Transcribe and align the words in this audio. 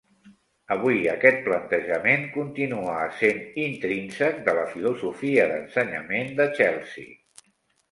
Avui, 0.75 0.95
aquest 1.11 1.37
plantejament 1.47 2.25
continua 2.37 2.95
essent 3.11 3.43
intrínsec 3.65 4.41
de 4.49 4.57
la 4.63 4.65
filosofia 4.73 5.47
d'ensenyament 5.55 6.35
de 6.43 6.51
Chelsea. 6.59 7.49